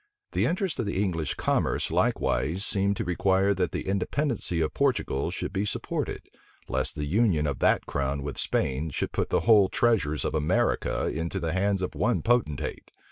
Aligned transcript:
The 0.31 0.47
interest 0.47 0.79
of 0.79 0.87
the 0.87 0.99
English 0.99 1.35
commerce 1.35 1.91
likewise 1.91 2.65
seemed 2.65 2.97
to 2.97 3.03
require 3.05 3.53
that 3.53 3.71
the 3.71 3.87
independency 3.87 4.59
of 4.59 4.73
Portugal 4.73 5.29
should 5.29 5.53
be 5.53 5.63
supported, 5.63 6.23
lest 6.67 6.95
the 6.95 7.05
union 7.05 7.45
of 7.45 7.59
that 7.59 7.85
crown 7.85 8.23
with 8.23 8.39
Spain 8.39 8.89
should 8.89 9.11
put 9.11 9.29
the 9.29 9.41
whole 9.41 9.69
treasures 9.69 10.25
of 10.25 10.33
America 10.33 11.05
into 11.05 11.39
the 11.39 11.53
hands 11.53 11.83
of 11.83 11.93
one 11.93 12.23
potentate. 12.23 12.89